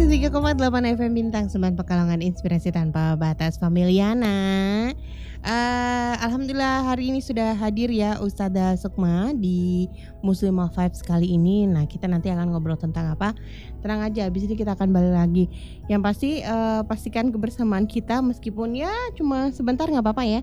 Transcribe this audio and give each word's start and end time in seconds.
103,8 0.00 0.96
FM 0.96 1.12
Bintang 1.12 1.52
Seman 1.52 1.76
Pekalongan 1.76 2.24
Inspirasi 2.24 2.72
Tanpa 2.72 3.20
Batas 3.20 3.60
Familiana. 3.60 4.88
Uh, 5.44 6.14
Alhamdulillah 6.24 6.88
hari 6.88 7.12
ini 7.12 7.20
sudah 7.20 7.52
hadir 7.52 7.92
ya 7.92 8.16
Ustazah 8.16 8.80
Sukma 8.80 9.36
di 9.36 9.92
Muslimah 10.24 10.72
Vibes 10.72 11.04
kali 11.04 11.36
ini. 11.36 11.68
Nah 11.68 11.84
kita 11.84 12.08
nanti 12.08 12.32
akan 12.32 12.48
ngobrol 12.48 12.80
tentang 12.80 13.12
apa? 13.12 13.36
Tenang 13.84 14.00
aja 14.00 14.24
habis 14.24 14.48
ini 14.48 14.56
kita 14.56 14.72
akan 14.72 14.88
balik 14.88 15.12
lagi. 15.20 15.52
Yang 15.84 16.00
pasti 16.00 16.30
uh, 16.48 16.80
pastikan 16.88 17.28
kebersamaan 17.28 17.84
kita 17.84 18.24
meskipun 18.24 18.80
ya 18.80 18.88
cuma 19.20 19.52
sebentar 19.52 19.84
nggak 19.84 20.00
apa-apa 20.00 20.24
ya 20.24 20.40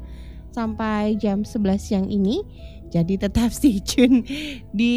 Sampai 0.53 1.17
jam 1.17 1.41
11 1.41 1.81
siang 1.81 2.05
ini. 2.05 2.45
Jadi 2.94 3.19
tetap 3.19 3.49
stay 3.58 3.81
tune 3.81 4.21
di 4.69 4.95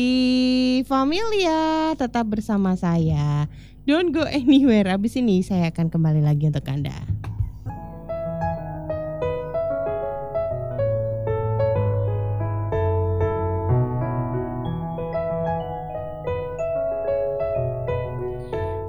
Familia, 0.84 1.96
tetap 1.96 2.28
bersama 2.28 2.76
saya. 2.76 3.48
Don't 3.90 4.14
go 4.14 4.22
anywhere. 4.22 4.86
Abis 4.86 5.18
ini 5.18 5.42
saya 5.42 5.74
akan 5.74 5.90
kembali 5.90 6.22
lagi 6.22 6.46
untuk 6.46 6.62
Anda. 6.70 6.94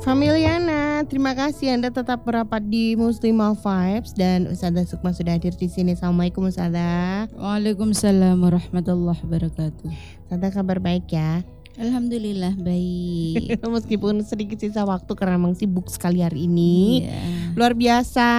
Familiana, 0.05 1.01
terima 1.09 1.33
kasih 1.33 1.73
Anda 1.73 1.89
tetap 1.89 2.21
merapat 2.21 2.61
di 2.69 2.93
Muslimah 2.93 3.57
Vibes 3.57 4.13
dan 4.13 4.53
Ustazah 4.53 4.85
Sukma 4.85 5.17
sudah 5.17 5.33
hadir 5.33 5.57
di 5.57 5.65
sini. 5.65 5.97
Assalamualaikum 5.97 6.45
Ustazah. 6.45 7.25
Waalaikumsalam 7.33 8.37
warahmatullahi 8.37 9.17
wabarakatuh. 9.17 9.89
Ustazah 10.29 10.51
kabar 10.53 10.77
baik 10.77 11.09
ya? 11.09 11.41
Alhamdulillah 11.79 12.59
baik. 12.59 13.55
Meskipun 13.75 14.19
sedikit 14.27 14.59
sisa 14.59 14.83
waktu 14.83 15.11
karena 15.15 15.39
memang 15.39 15.55
sibuk 15.55 15.87
sekali 15.87 16.19
hari 16.19 16.49
ini. 16.49 17.07
Iya. 17.07 17.21
Luar 17.55 17.73
biasa, 17.75 18.29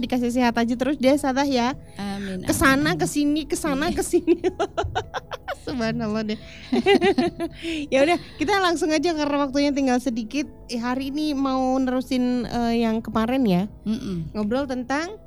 dikasih 0.00 0.32
sehat 0.32 0.56
aja 0.56 0.74
terus 0.76 0.96
deh 0.96 1.16
Sadah 1.16 1.44
ya. 1.44 1.76
Amin. 2.00 2.44
Ke 2.44 2.56
sana 2.56 2.96
ke 2.96 3.04
sini, 3.04 3.44
ke 3.44 3.56
sana 3.56 3.92
ke 3.92 4.00
sini. 4.00 4.40
Subhanallah 5.68 6.24
deh. 6.24 6.40
ya 7.92 8.00
udah, 8.08 8.16
kita 8.40 8.56
langsung 8.64 8.88
aja 8.90 9.12
karena 9.12 9.36
waktunya 9.44 9.70
tinggal 9.76 10.00
sedikit. 10.00 10.48
Eh, 10.72 10.80
hari 10.80 11.12
ini 11.12 11.36
mau 11.36 11.76
nerusin 11.76 12.48
uh, 12.48 12.72
yang 12.72 13.04
kemarin 13.04 13.44
ya. 13.44 13.62
Mm 13.84 13.98
-mm. 13.98 14.16
Ngobrol 14.32 14.64
tentang 14.64 15.20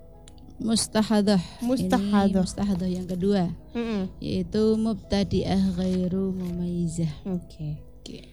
mustahadah. 0.61 1.41
Mustahadah. 1.63 2.29
Ini 2.29 2.41
mustahadah 2.41 2.89
yang 2.89 3.07
kedua. 3.07 3.49
Mm 3.73 3.83
-mm. 3.83 4.01
Yaitu 4.21 4.63
mubtadi'ah 4.77 5.63
ghairu 5.77 6.33
mumayyizah. 6.33 7.13
Oke. 7.29 7.81
Oke. 8.01 8.27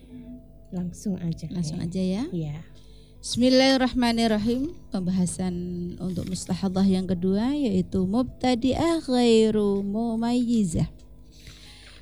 Langsung 0.75 1.17
aja. 1.21 1.47
Langsung 1.49 1.81
ya. 1.81 1.87
aja 1.87 2.03
ya. 2.03 2.25
Iya. 2.33 2.57
Bismillahirrahmanirrahim. 3.21 4.73
Pembahasan 4.89 5.55
untuk 6.01 6.25
mustahadah 6.25 6.89
yang 6.89 7.05
kedua 7.05 7.53
yaitu 7.53 8.09
mubtadi'ah 8.09 9.05
ghairu 9.05 9.85
mumayyizah. 9.85 10.89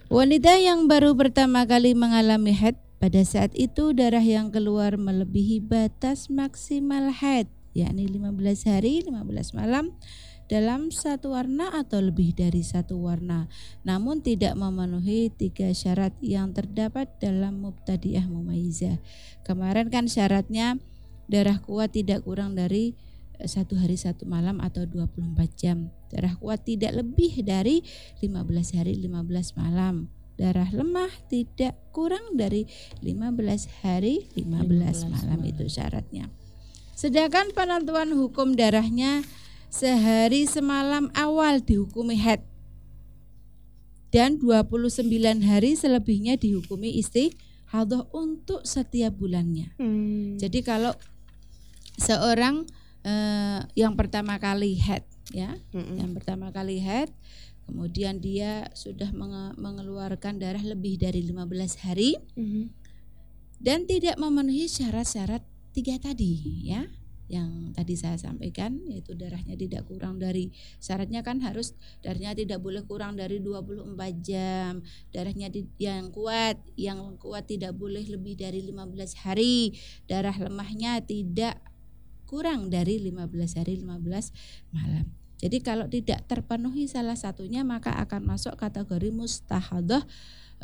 Wanita 0.09 0.56
yang 0.56 0.89
baru 0.89 1.12
pertama 1.12 1.69
kali 1.69 1.93
mengalami 1.93 2.56
haid 2.56 2.81
pada 2.97 3.21
saat 3.23 3.53
itu 3.53 3.93
darah 3.93 4.25
yang 4.25 4.49
keluar 4.49 4.97
melebihi 4.97 5.61
batas 5.61 6.33
maksimal 6.33 7.12
haid 7.12 7.47
yakni 7.77 8.09
15 8.09 8.71
hari 8.71 9.05
15 9.05 9.59
malam 9.59 9.95
dalam 10.49 10.89
satu 10.89 11.37
warna 11.37 11.69
atau 11.77 12.01
lebih 12.01 12.33
dari 12.33 12.65
satu 12.65 13.05
warna. 13.05 13.47
Namun 13.84 14.25
tidak 14.25 14.56
memenuhi 14.56 15.29
tiga 15.29 15.71
syarat 15.71 16.17
yang 16.25 16.56
terdapat 16.56 17.21
dalam 17.21 17.61
mubtadi'ah 17.61 18.25
mumayyizah. 18.27 18.97
Kemarin 19.45 19.93
kan 19.93 20.09
syaratnya 20.09 20.81
darah 21.29 21.61
kuat 21.61 21.93
tidak 21.93 22.25
kurang 22.25 22.56
dari 22.56 22.97
eh, 23.37 23.47
satu 23.47 23.77
hari 23.77 24.00
satu 24.00 24.25
malam 24.25 24.65
atau 24.65 24.89
24 24.89 25.37
jam. 25.53 25.93
Darah 26.09 26.33
kuat 26.41 26.65
tidak 26.65 26.97
lebih 26.97 27.45
dari 27.45 27.85
15 28.25 28.81
hari 28.81 28.97
15 29.05 29.61
malam. 29.61 30.09
Darah 30.39 30.71
lemah 30.73 31.12
tidak 31.29 31.77
kurang 31.93 32.41
dari 32.41 32.65
15 33.05 33.85
hari 33.85 34.31
15, 34.33 35.12
15 35.12 35.12
malam 35.12 35.41
itu 35.45 35.67
syaratnya 35.67 36.31
sedangkan 36.99 37.55
penentuan 37.55 38.11
hukum 38.11 38.59
darahnya 38.59 39.23
sehari 39.71 40.51
semalam 40.51 41.15
awal 41.15 41.63
dihukumi 41.63 42.19
head 42.19 42.43
dan 44.11 44.41
29 44.43 45.07
hari 45.45 45.79
selebihnya 45.79 46.35
dihukumi 46.35 46.97
istihadah 46.97 48.09
untuk 48.11 48.65
setiap 48.65 49.15
bulannya. 49.15 49.77
Hmm. 49.79 50.41
Jadi 50.41 50.65
kalau 50.65 50.91
seorang 52.01 52.67
eh, 53.05 53.61
yang 53.77 53.95
pertama 53.95 54.41
kali 54.41 54.75
head 54.75 55.07
ya, 55.31 55.55
Mm-mm. 55.71 56.03
yang 56.03 56.11
pertama 56.17 56.51
kali 56.51 56.83
head 56.83 57.13
kemudian 57.69 58.17
dia 58.17 58.65
sudah 58.73 59.13
menge- 59.13 59.55
mengeluarkan 59.61 60.41
darah 60.41 60.65
lebih 60.65 60.97
dari 60.97 61.21
15 61.21 61.77
hari 61.85 62.17
Mhm. 62.33 62.73
dan 63.61 63.85
tidak 63.85 64.17
memenuhi 64.17 64.65
syarat-syarat 64.65 65.45
tiga 65.78 65.94
tadi 66.03 66.66
ya. 66.66 66.83
Yang 67.28 67.77
tadi 67.77 67.94
saya 67.94 68.16
sampaikan 68.16 68.81
yaitu 68.89 69.12
darahnya 69.12 69.53
tidak 69.53 69.84
kurang 69.84 70.16
dari 70.16 70.49
syaratnya 70.81 71.21
kan 71.21 71.44
harus 71.44 71.77
darahnya 72.00 72.33
tidak 72.33 72.56
boleh 72.65 72.83
kurang 72.89 73.21
dari 73.21 73.39
24 73.44 73.94
jam. 74.25 74.81
Darahnya 75.12 75.53
di- 75.53 75.69
yang 75.77 76.09
kuat 76.09 76.56
yang 76.75 77.21
kuat 77.21 77.44
tidak 77.47 77.77
boleh 77.77 78.03
lebih 78.09 78.33
dari 78.33 78.65
15 78.65 79.12
hari. 79.12 79.77
Darah 80.09 80.33
lemahnya 80.41 81.05
tidak 81.05 81.61
kurang 82.25 82.72
dari 82.72 82.97
15 82.97 83.61
hari 83.61 83.77
15 83.77 84.33
malam. 84.72 85.06
Jadi 85.38 85.62
kalau 85.62 85.87
tidak 85.87 86.27
terpenuhi 86.27 86.91
salah 86.91 87.15
satunya 87.15 87.62
maka 87.62 87.94
akan 88.03 88.27
masuk 88.27 88.59
kategori 88.59 89.15
mustahadah 89.15 90.03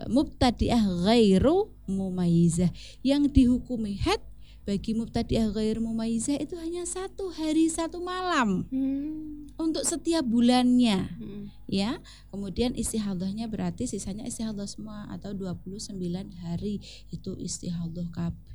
eh, 0.01 0.09
mubtadi'ah 0.11 0.83
ghairu 1.07 1.71
mumayyizah 1.87 2.73
yang 3.07 3.31
dihukumi 3.31 4.01
had 4.01 4.19
bagi 4.65 4.97
mubtadi'ah 4.97 5.53
ghairu 5.53 5.85
mumayyizah 5.85 6.41
itu 6.41 6.57
hanya 6.57 6.85
satu 6.85 7.29
hari 7.33 7.69
satu 7.69 8.01
malam. 8.01 8.65
Hmm. 8.69 9.45
untuk 9.55 9.87
setiap 9.87 10.27
bulannya 10.27 11.15
Hmm. 11.15 11.47
ya. 11.71 12.03
Kemudian 12.35 12.75
istihadahnya 12.75 13.47
berarti 13.47 13.87
sisanya 13.87 14.27
istihadah 14.27 14.67
semua 14.67 15.07
atau 15.07 15.31
29 15.31 15.95
hari 16.43 16.83
itu 17.15 17.39
istihadah 17.39 18.11
KB 18.11 18.51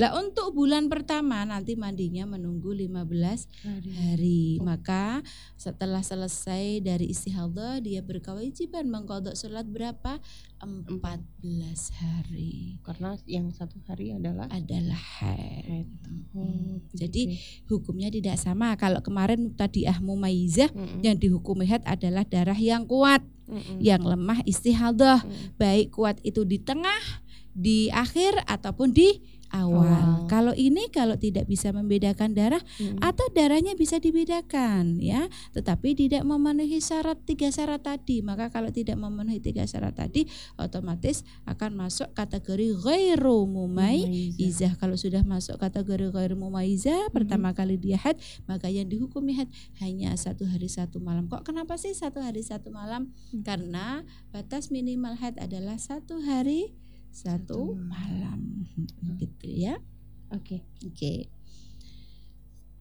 lah 0.00 0.16
untuk 0.16 0.56
bulan 0.56 0.88
pertama 0.88 1.44
nanti 1.44 1.76
mandinya 1.76 2.24
menunggu 2.24 2.72
15 2.72 3.44
Hari. 3.60 3.92
hari. 3.92 4.44
Maka 4.64 5.20
setelah 5.60 6.00
selesai 6.00 6.80
dari 6.80 7.12
istihadah 7.12 7.84
dia 7.84 8.00
berkewajiban 8.00 8.88
mengkodok 8.88 9.36
sholat 9.36 9.68
berapa? 9.68 10.20
14 10.64 11.92
hari. 12.00 12.80
Karena 12.80 13.12
yang 13.28 13.52
satu 13.52 13.76
hari 13.84 14.16
adalah 14.16 14.48
adalah 14.76 15.02
haid. 15.20 15.88
Oh, 16.36 16.44
Hmm. 16.76 16.84
Jadi 16.92 17.40
hukumnya 17.64 18.12
tidak 18.12 18.36
sama. 18.36 18.76
Kalau 18.76 19.00
kemarin 19.00 19.40
mubtadi'ah 19.48 20.04
mumayyizah 20.04 20.68
Mm-mm. 20.68 21.00
yang 21.00 21.16
dihukum 21.16 21.64
haid 21.64 21.80
adalah 21.88 22.28
darah 22.28 22.56
yang 22.56 22.84
kuat, 22.84 23.24
Mm-mm. 23.48 23.80
yang 23.80 24.04
lemah 24.04 24.44
istihadah. 24.44 25.24
Mm. 25.24 25.56
Baik 25.56 25.96
kuat 25.96 26.20
itu 26.20 26.44
di 26.44 26.60
tengah, 26.60 27.24
di 27.56 27.88
akhir 27.88 28.44
ataupun 28.44 28.92
di 28.92 29.35
awal. 29.52 29.86
Awal. 29.86 30.28
Kalau 30.30 30.52
ini 30.56 30.88
kalau 30.90 31.14
tidak 31.14 31.46
bisa 31.46 31.70
membedakan 31.70 32.32
darah 32.34 32.62
Mm. 32.78 32.98
atau 33.00 33.26
darahnya 33.32 33.72
bisa 33.78 33.98
dibedakan 33.98 34.98
ya, 34.98 35.28
tetapi 35.54 35.94
tidak 35.94 36.22
memenuhi 36.26 36.82
syarat 36.82 37.20
tiga 37.24 37.48
syarat 37.50 37.82
tadi. 37.82 38.20
Maka 38.20 38.50
kalau 38.50 38.68
tidak 38.74 38.98
memenuhi 38.98 39.38
tiga 39.40 39.64
syarat 39.66 39.94
tadi, 39.96 40.26
otomatis 40.58 41.22
akan 41.46 41.76
masuk 41.86 42.10
kategori 42.12 42.74
ghairu 42.82 43.46
mumayyiz. 43.46 44.36
Izah 44.36 44.74
kalau 44.76 44.98
sudah 44.98 45.22
masuk 45.22 45.56
kategori 45.58 46.10
ghairu 46.10 46.36
mumayyizah 46.36 47.10
pertama 47.12 47.52
kali 47.52 47.76
dia 47.76 47.96
haid 47.98 48.18
maka 48.46 48.68
yang 48.68 48.86
dihukumi 48.86 49.34
haid 49.36 49.50
hanya 49.82 50.12
satu 50.14 50.46
hari 50.46 50.68
satu 50.68 50.98
malam 51.00 51.26
kok 51.26 51.42
kenapa 51.46 51.76
sih 51.80 51.92
satu 51.92 52.20
hari 52.22 52.42
satu 52.44 52.68
malam 52.70 53.08
Hmm. 53.32 53.42
karena 53.42 54.04
batas 54.30 54.68
minimal 54.70 55.16
haid 55.18 55.36
adalah 55.40 55.76
satu 55.80 56.20
hari 56.22 56.72
satu 57.16 57.72
malam 57.72 58.68
gitu 59.16 59.48
ya 59.48 59.80
Oke. 60.28 60.60
oke 60.84 61.32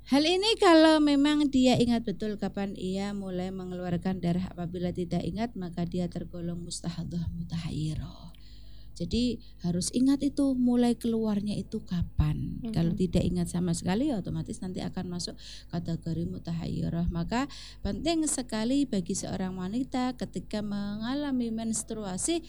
Hal 0.06 0.22
ini 0.22 0.54
kalau 0.62 1.02
memang 1.02 1.50
dia 1.50 1.82
ingat 1.82 2.06
betul 2.06 2.38
kapan 2.38 2.78
ia 2.78 3.10
mulai 3.10 3.50
mengeluarkan 3.50 4.22
darah 4.22 4.54
apabila 4.54 4.94
tidak 4.94 5.26
ingat 5.26 5.58
maka 5.58 5.82
dia 5.82 6.06
tergolong 6.06 6.62
mustahadah 6.62 7.26
mutahayyirah. 7.34 8.38
Jadi 8.96 9.42
harus 9.66 9.90
ingat 9.98 10.22
itu 10.22 10.54
mulai 10.54 10.94
keluarnya 10.94 11.58
itu 11.58 11.82
kapan. 11.82 12.64
Mhm. 12.64 12.70
Kalau 12.70 12.94
tidak 12.94 13.26
ingat 13.26 13.50
sama 13.50 13.74
sekali 13.74 14.14
ya 14.14 14.22
otomatis 14.22 14.62
nanti 14.62 14.80
akan 14.86 15.10
masuk 15.10 15.34
kategori 15.74 16.24
mutahayyirah. 16.30 17.10
Maka 17.10 17.50
penting 17.82 18.30
sekali 18.30 18.86
bagi 18.86 19.18
seorang 19.18 19.58
wanita 19.58 20.14
ketika 20.22 20.62
mengalami 20.62 21.50
menstruasi 21.50 22.46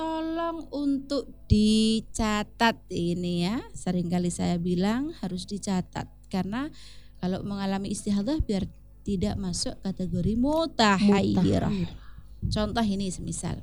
tolong 0.00 0.64
untuk 0.72 1.28
dicatat 1.44 2.88
ini 2.88 3.44
ya. 3.44 3.60
Seringkali 3.76 4.32
saya 4.32 4.56
bilang 4.56 5.12
harus 5.20 5.44
dicatat. 5.44 6.08
Karena 6.32 6.72
kalau 7.20 7.44
mengalami 7.44 7.92
istihadah 7.92 8.40
biar 8.40 8.64
tidak 9.04 9.36
masuk 9.36 9.76
kategori 9.84 10.40
mutahayyirah. 10.40 11.72
Contoh 12.48 12.80
ini 12.80 13.12
semisal. 13.12 13.60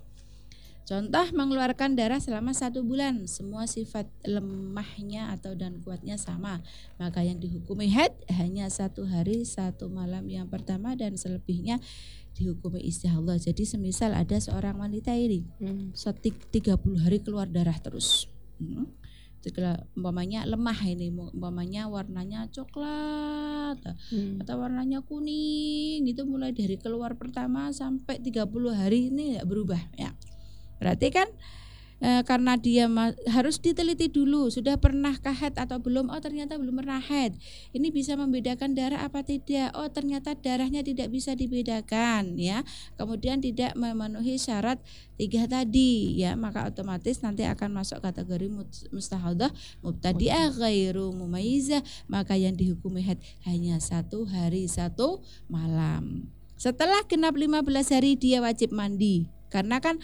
Contoh 0.87 1.25
mengeluarkan 1.35 1.97
darah 1.97 2.21
selama 2.21 2.53
satu 2.53 2.85
bulan. 2.85 3.25
Semua 3.25 3.65
sifat 3.67 4.07
lemahnya 4.23 5.33
atau 5.33 5.57
dan 5.57 5.81
kuatnya 5.81 6.21
sama. 6.21 6.61
Maka 7.01 7.25
yang 7.25 7.41
dihukumi 7.41 7.89
haid 7.91 8.13
hanya 8.31 8.69
satu 8.69 9.09
hari 9.09 9.43
satu 9.43 9.91
malam 9.91 10.23
yang 10.31 10.47
pertama 10.47 10.95
Dan 10.95 11.19
selebihnya 11.19 11.83
dihukumi 12.37 12.79
istihadah 12.79 13.35
Jadi 13.35 13.65
semisal 13.65 14.13
ada 14.13 14.37
seorang 14.37 14.77
wanita 14.77 15.11
ini 15.11 15.49
Mm. 15.57 15.91
setik 15.91 16.37
30 16.53 17.01
hari 17.01 17.17
keluar 17.19 17.49
darah 17.49 17.75
terus. 17.75 18.29
Hmm. 18.61 18.93
Segala- 19.37 19.85
umpamanya 19.93 20.43
lemah 20.43 20.75
ini, 20.83 21.07
umpamanya 21.09 21.87
warnanya 21.87 22.45
coklat 22.49 23.79
Mm. 24.11 24.43
atau 24.43 24.55
warnanya 24.59 24.99
kuning 25.01 26.03
itu 26.03 26.21
mulai 26.23 26.51
dari 26.51 26.75
keluar 26.75 27.15
pertama 27.15 27.71
sampai 27.71 28.19
30 28.19 28.73
hari 28.73 29.09
ini 29.09 29.39
berubah 29.41 29.79
ya. 29.95 30.13
Berarti 30.77 31.09
kan 31.09 31.25
eh, 32.01 32.21
karena 32.25 32.57
dia 32.57 32.85
harus 33.29 33.57
diteliti 33.57 34.09
dulu 34.09 34.49
sudah 34.53 34.77
pernah 34.77 35.13
haid 35.17 35.57
atau 35.57 35.77
belum? 35.81 36.09
Oh 36.13 36.21
ternyata 36.21 36.57
belum 36.57 36.83
pernah 36.83 37.01
haid 37.01 37.37
ini 37.73 37.89
bisa 37.89 38.13
membedakan 38.17 38.73
darah 38.73 39.05
apa 39.05 39.23
tidak? 39.23 39.73
Oh 39.73 39.89
ternyata 39.89 40.33
darahnya 40.37 40.81
tidak 40.81 41.09
bisa 41.13 41.33
dibedakan 41.33 42.37
ya. 42.37 42.61
Kemudian 42.97 43.41
tidak 43.41 43.73
memenuhi 43.77 44.37
syarat 44.37 44.81
tiga 45.17 45.45
tadi 45.49 46.17
ya. 46.19 46.33
Maka 46.37 46.69
otomatis 46.69 47.21
nanti 47.21 47.45
akan 47.45 47.73
masuk 47.81 48.01
kategori 48.01 48.49
mustahadah 48.93 49.49
mubtadi'ah 49.81 50.53
ghairu 50.57 51.13
mumayyizah 51.13 51.81
maka 52.09 52.37
yang 52.37 52.53
dihukumi 52.53 53.05
haid 53.05 53.19
hanya 53.45 53.77
satu 53.81 54.25
hari 54.27 54.69
satu 54.69 55.21
malam. 55.49 56.29
Setelah 56.57 57.05
genap 57.05 57.37
15 57.37 57.69
hari 57.93 58.17
dia 58.17 58.41
wajib 58.41 58.73
mandi 58.73 59.36
karena 59.47 59.79
kan 59.79 59.99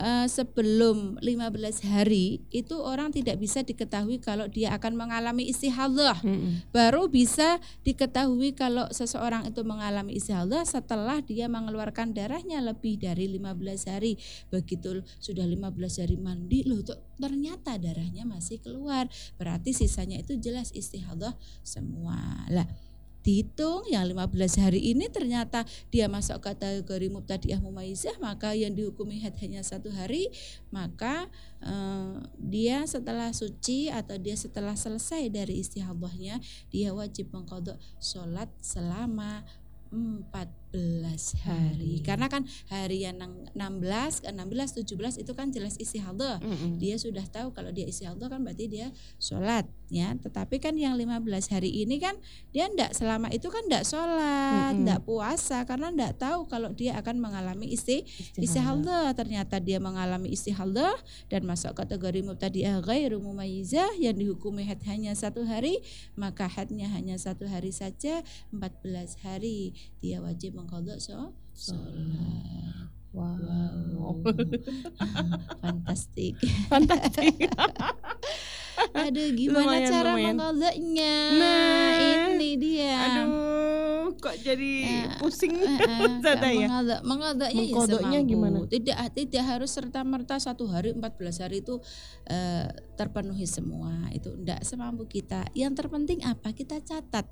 eh, 0.00 0.26
sebelum 0.28 1.20
15 1.20 1.86
hari 1.88 2.44
itu 2.50 2.76
orang 2.80 3.12
tidak 3.12 3.40
bisa 3.40 3.62
diketahui 3.62 4.20
kalau 4.20 4.48
dia 4.48 4.72
akan 4.76 4.96
mengalami 4.96 5.48
istihadah 5.48 6.20
Mm-mm. 6.24 6.68
baru 6.72 7.08
bisa 7.08 7.60
diketahui 7.84 8.56
kalau 8.56 8.88
seseorang 8.90 9.48
itu 9.48 9.62
mengalami 9.62 10.16
istihadah 10.18 10.64
setelah 10.66 11.20
dia 11.22 11.46
mengeluarkan 11.46 12.12
darahnya 12.12 12.60
lebih 12.60 13.00
dari 13.00 13.30
15 13.30 13.92
hari. 13.92 14.18
Begitu 14.48 15.04
sudah 15.20 15.44
15 15.44 16.02
hari 16.02 16.16
mandi 16.16 16.64
loh 16.66 16.80
ternyata 17.16 17.76
darahnya 17.80 18.24
masih 18.24 18.60
keluar. 18.60 19.08
Berarti 19.40 19.72
sisanya 19.72 20.20
itu 20.20 20.36
jelas 20.38 20.72
istihadah 20.72 21.34
semua. 21.62 22.46
Lah 22.52 22.66
dihitung 23.26 23.82
yang 23.90 24.06
15 24.06 24.62
hari 24.62 24.94
ini 24.94 25.10
ternyata 25.10 25.66
dia 25.90 26.06
masuk 26.06 26.38
kategori 26.38 27.10
mubtadi'ah 27.10 27.58
mumayyizah 27.58 28.22
maka 28.22 28.54
yang 28.54 28.70
dihukumi 28.78 29.18
hanya 29.18 29.66
satu 29.66 29.90
hari 29.90 30.30
maka 30.70 31.26
eh, 31.58 32.22
dia 32.38 32.86
setelah 32.86 33.34
suci 33.34 33.90
atau 33.90 34.14
dia 34.22 34.38
setelah 34.38 34.78
selesai 34.78 35.26
dari 35.34 35.58
istihadahnya 35.58 36.38
dia 36.70 36.94
wajib 36.94 37.34
mengkodok 37.34 37.82
sholat 37.98 38.46
selama 38.62 39.42
14 39.90 40.65
hari 40.76 41.36
Hari. 41.46 41.92
karena 42.04 42.26
kan 42.28 42.42
hari 42.68 43.02
yang 43.02 43.16
nang- 43.16 43.48
16 43.56 44.20
ke 44.22 44.28
16 44.30 44.84
17 44.84 45.22
itu 45.22 45.32
kan 45.32 45.48
jelas 45.48 45.74
istihadah 45.76 46.38
Mm-mm. 46.40 46.76
dia 46.76 46.96
sudah 46.96 47.24
tahu 47.26 47.52
kalau 47.52 47.72
dia 47.72 47.88
istihadah 47.88 48.28
kan 48.28 48.40
berarti 48.40 48.68
dia 48.68 48.92
sholat 49.16 49.64
ya 49.88 50.12
tetapi 50.18 50.58
kan 50.58 50.74
yang 50.74 50.94
15 50.94 51.24
hari 51.48 51.70
ini 51.70 51.96
kan 51.96 52.16
dia 52.50 52.66
ndak 52.68 52.92
selama 52.92 53.30
itu 53.30 53.48
kan 53.48 53.64
ndak 53.66 53.84
sholat 53.84 54.74
Mm-mm. 54.74 54.84
ndak 54.84 55.00
puasa 55.04 55.64
karena 55.64 55.88
ndak 55.88 56.18
tahu 56.18 56.44
kalau 56.46 56.72
dia 56.72 56.98
akan 56.98 57.16
mengalami 57.18 57.70
isti 57.70 58.04
Istihadah. 58.04 58.42
istihadah 58.42 59.06
ternyata 59.14 59.56
dia 59.58 59.78
mengalami 59.78 60.28
istihadah 60.30 60.92
dan 61.28 61.42
masuk 61.46 61.72
kategori 61.72 62.20
mubtadi'ah 62.20 62.82
ghairu 62.82 63.22
mumayyizah 63.22 63.96
yang 63.96 64.16
dihukumi 64.16 64.66
haid 64.66 64.82
hanya 64.84 65.14
satu 65.14 65.46
hari 65.46 65.80
maka 66.14 66.46
haidnya 66.46 66.90
hanya 66.92 67.16
satu 67.16 67.46
hari 67.46 67.70
saja 67.72 68.20
14 68.52 69.22
hari 69.22 69.72
dia 70.02 70.18
wajib 70.18 70.58
mengkodok 70.66 70.98
so 70.98 71.30
sholat 71.54 71.94
Wow. 73.16 73.32
wow 73.96 74.12
fantastik 75.62 76.36
Fantastik. 76.68 77.48
aduh 78.92 79.28
gimana 79.32 79.64
Lumayan, 79.64 79.88
cara 79.88 80.10
lumayan. 80.12 80.34
mengkodoknya 80.36 81.14
Nah. 81.32 81.92
ini 82.28 82.50
dia 82.60 82.92
Aduh, 82.92 84.12
kok 84.16 84.36
jadi 84.36 84.72
Eh, 84.84 85.04
pusing 85.16 85.56
Eh, 85.56 85.80
eh, 85.80 86.12
Zada 86.22 86.44
ya? 86.44 86.68
mengodok 86.68 87.00
mengodoknya 87.02 87.56
ya 87.56 87.72
Mengkodoknya 87.72 88.18
semampu. 88.20 88.30
gimana? 88.30 88.58
tidak 88.68 88.96
tidak 89.16 89.44
harus 89.46 89.70
serta 89.72 90.00
merta 90.02 90.36
satu 90.36 90.68
hari 90.68 90.92
14 90.92 91.08
hari 91.40 91.64
itu 91.64 91.80
eh, 92.28 92.68
terpenuhi 92.94 93.48
semua 93.48 93.96
itu 94.12 94.28
tidak 94.36 94.60
semampu 94.60 95.08
kita 95.08 95.48
yang 95.52 95.72
terpenting 95.72 96.20
apa 96.20 96.52
kita 96.52 96.76
catat 96.80 97.24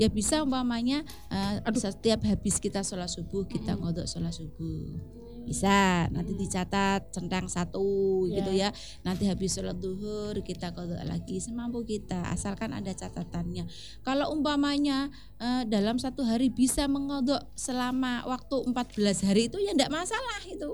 ya 0.00 0.08
bisa 0.08 0.40
umpamanya 0.40 1.04
eh, 1.28 1.60
Aduh. 1.60 1.76
setiap 1.76 2.24
habis 2.24 2.56
kita 2.56 2.80
sholat 2.80 3.12
subuh 3.12 3.44
kita 3.44 3.76
ngodok 3.76 4.08
sholat 4.08 4.32
subuh 4.32 4.96
bisa 5.40 6.06
nanti 6.08 6.36
dicatat 6.36 7.10
centang 7.10 7.48
satu 7.48 7.82
Ya. 8.28 8.38
gitu 8.38 8.50
ya 8.54 8.68
nanti 9.02 9.26
habis 9.26 9.52
sholat 9.52 9.74
duhur 9.74 10.36
kita 10.40 10.70
kodok 10.70 11.00
lagi 11.02 11.36
semampu 11.36 11.82
kita 11.82 12.22
asalkan 12.28 12.70
ada 12.70 12.92
catatannya 12.92 13.66
kalau 14.00 14.30
umpamanya 14.30 15.10
eh, 15.36 15.64
dalam 15.66 15.96
satu 15.96 16.22
hari 16.22 16.48
bisa 16.48 16.86
mengodok 16.86 17.40
selama 17.52 18.24
waktu 18.24 18.56
14 18.64 19.26
hari 19.26 19.48
itu 19.48 19.58
ya 19.58 19.74
enggak 19.74 19.90
masalah 19.90 20.40
itu 20.46 20.70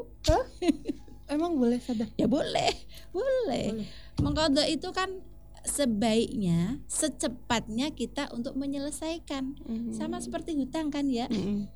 Emang 1.26 1.58
boleh 1.58 1.82
sadar? 1.82 2.06
ya 2.14 2.30
boleh 2.30 2.70
boleh, 3.10 3.74
Boleh. 3.74 3.86
mengkodok 4.22 4.66
itu 4.68 4.86
kan 4.92 5.10
sebaiknya 5.66 6.78
secepatnya 6.86 7.90
kita 7.90 8.30
untuk 8.30 8.54
menyelesaikan 8.54 9.58
Mm-mm. 9.58 9.92
sama 9.92 10.18
seperti 10.18 10.54
hutang 10.54 10.88
kan 10.88 11.04
ya 11.04 11.26
Mm-mm. 11.26 11.66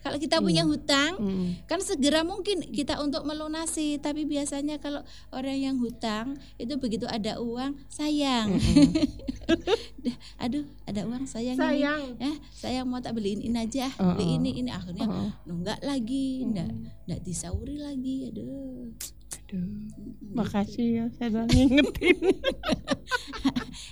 kalau 0.00 0.16
kita 0.16 0.38
punya 0.38 0.62
Iya. 0.62 0.70
hutang 0.70 1.12
Mm-mm. 1.16 1.48
kan 1.64 1.80
segera 1.80 2.22
mungkin 2.22 2.62
kita 2.62 2.96
untuk 2.98 3.22
melunasi 3.22 3.98
tapi 3.98 4.22
biasanya 4.22 4.78
kalau 4.78 5.02
orang 5.30 5.58
yang 5.58 5.76
hutang 5.76 6.36
itu 6.56 6.76
begitu 6.76 7.04
ada 7.06 7.36
uang 7.38 7.74
sayang 7.88 8.54
Mm-mm. 8.54 8.92
aduh 10.36 10.62
ada 10.84 11.04
uang 11.04 11.24
sayang 11.24 11.56
ini 11.56 11.64
Sayang. 11.80 12.02
eh 12.18 12.36
saya 12.50 12.80
mau 12.82 12.98
tak 12.98 13.12
beliin 13.12 13.40
ini 13.40 13.56
aja 13.58 13.88
Oh, 13.96 14.12
beli 14.12 14.24
oh. 14.26 14.36
ini 14.38 14.50
ini 14.58 14.70
akhirnya 14.70 15.04
Oh. 15.04 15.30
nunggak 15.44 15.80
lagi 15.80 16.44
ndak 16.44 16.68
Mm. 16.68 16.84
ndak 17.04 17.20
disauri 17.22 17.76
lagi 17.76 18.28
aduh 18.28 18.92
Aduh. 19.54 20.34
Makasih 20.34 20.86
ya 20.90 21.04
sadar 21.14 21.46
ngingetin. 21.46 22.18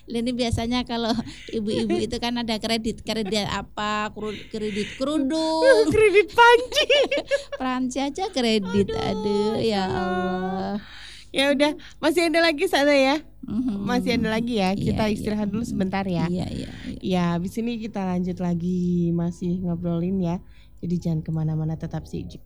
ini 0.13 0.31
biasanya 0.35 0.83
kalau 0.83 1.15
ibu-ibu 1.55 1.97
itu 2.03 2.17
kan 2.19 2.35
ada 2.35 2.59
kredit 2.59 3.01
kredit 3.07 3.47
apa 3.47 4.11
kredit 4.51 4.99
kerudung 4.99 5.87
Kredit 5.95 6.29
panci. 6.35 6.91
Peranci 7.63 7.99
aja 8.03 8.27
kredit 8.35 8.91
aduh, 8.91 9.57
ya 9.63 9.87
Allah 9.87 10.77
Ya 11.33 11.49
udah, 11.49 11.73
masih 11.97 12.29
ada 12.29 12.45
lagi 12.45 12.69
sada 12.69 12.93
ya. 12.93 13.17
Mhm. 13.49 13.89
Masih 13.89 14.21
ada 14.21 14.37
lagi 14.37 14.61
ya. 14.61 14.77
Iya, 14.77 14.85
Kita 14.85 15.05
iya. 15.09 15.13
istirahat 15.17 15.49
dulu 15.49 15.65
sebentar 15.65 16.05
ya. 16.05 16.29
Iya, 16.29 16.45
iya, 16.53 16.71
iya. 16.93 17.01
Ya, 17.01 17.25
habis 17.33 17.57
ini 17.57 17.81
kita 17.81 18.05
lanjut 18.05 18.37
lagi 18.37 19.09
masih 19.17 19.65
ngobrolin 19.65 20.21
ya. 20.21 20.45
Jadi 20.85 20.95
jangan 21.01 21.21
ke 21.25 21.33
mana-mana 21.33 21.81
tetap 21.81 22.05
sidik. 22.05 22.45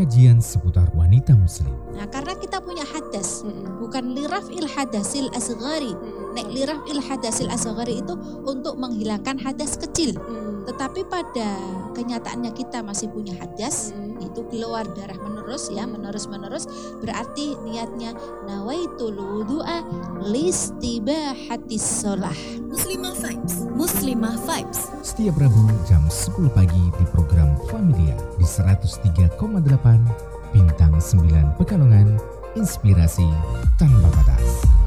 Kajian 0.00 0.40
seputar 0.40 0.88
wanita 0.96 1.36
muslim. 1.36 1.76
Nah, 1.92 2.08
karena 2.08 2.32
kita 2.32 2.56
punya 2.64 2.88
hadas, 2.88 3.44
bukan 3.76 4.16
lirafil 4.16 4.64
hadasil 4.64 5.28
asghari. 5.36 5.92
Nek 6.32 6.48
lirafil 6.48 7.04
hadasil 7.04 7.52
asghari 7.52 8.00
itu 8.00 8.16
untuk 8.48 8.80
menghilangkan 8.80 9.36
hadas 9.44 9.76
kecil. 9.76 10.16
Tetapi 10.64 11.04
pada 11.04 11.52
kenyataannya 11.92 12.48
kita 12.56 12.80
masih 12.80 13.12
punya 13.12 13.36
hadas, 13.44 13.92
itu 14.24 14.40
keluar 14.48 14.88
darah 14.96 15.20
menerus 15.20 15.68
ya, 15.68 15.84
menerus-menerus 15.84 16.64
berarti 17.04 17.60
niatnya 17.60 18.16
nawaitul 18.48 19.20
wudu'a 19.20 19.84
listibahatis 20.32 22.00
sholah. 22.00 22.36
Muslimah 22.72 23.12
Vibes, 23.20 23.54
Muslimah 23.68 24.36
Vibes. 24.48 24.80
Setiap 25.10 25.42
Rabu 25.42 25.66
jam 25.90 26.06
10 26.06 26.54
pagi 26.54 26.86
di 26.94 27.04
program 27.10 27.58
Familia 27.66 28.14
di 28.38 28.46
103,8 28.46 29.42
Bintang 30.54 30.94
9 31.02 31.58
Pekalongan. 31.58 32.14
Inspirasi 32.54 33.26
tanpa 33.74 34.06
batas. 34.06 34.79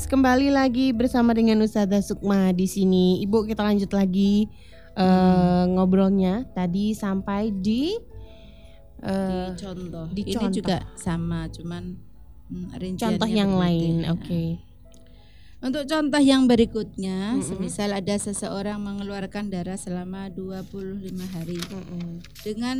Vibes 0.00 0.16
kembali 0.16 0.48
lagi 0.48 0.96
bersama 0.96 1.36
dengan 1.36 1.60
Ustazah 1.60 2.00
Sukma 2.00 2.56
di 2.56 2.64
sini. 2.64 3.20
Ibu 3.20 3.44
kita 3.44 3.60
lanjut 3.60 3.92
lagi 3.92 4.48
eh, 4.96 5.64
ngobrolnya. 5.76 6.48
Tadi 6.56 6.96
sampai 6.96 7.52
di 7.52 8.00
eh, 9.04 9.52
di 9.52 9.60
contoh. 9.60 10.08
di 10.08 10.22
Ini 10.24 10.32
contoh. 10.40 10.56
juga 10.56 10.88
sama, 10.96 11.52
cuman 11.52 12.00
hmm, 12.48 12.96
contoh 12.96 13.28
yang 13.28 13.52
berbeda. 13.52 13.60
lain. 13.60 13.94
Oke. 14.08 14.44
Untuk 15.60 15.84
contoh 15.84 16.22
yang 16.24 16.48
berikutnya, 16.48 17.36
Mm-mm. 17.36 17.44
semisal 17.44 17.92
ada 17.92 18.16
seseorang 18.16 18.80
mengeluarkan 18.80 19.52
darah 19.52 19.76
selama 19.76 20.32
25 20.32 21.12
hari 21.28 21.60
Mm-mm. 21.60 22.24
dengan 22.40 22.78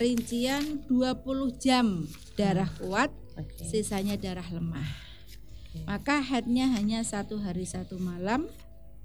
rincian 0.00 0.80
20 0.88 1.28
jam 1.60 2.08
darah 2.40 2.72
kuat, 2.80 3.12
Oke. 3.36 3.68
sisanya 3.68 4.16
darah 4.16 4.48
lemah. 4.48 5.03
Maka 5.82 6.22
headnya 6.22 6.70
hanya 6.78 7.02
satu 7.02 7.42
hari 7.42 7.66
satu 7.66 7.98
malam 7.98 8.46